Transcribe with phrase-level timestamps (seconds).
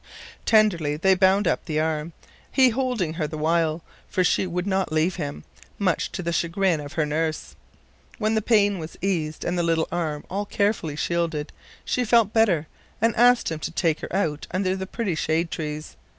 [0.47, 2.13] Tenderly they bound up the arm,
[2.51, 5.43] he holding her the while, for she would not leave him,
[5.77, 7.55] much to the chagrin of her nurse.
[8.17, 11.53] When the pain was eased and the little arm all carefully shielded,
[11.85, 12.65] she felt better
[12.99, 15.95] and asked him to take her out under the pretty shady trees.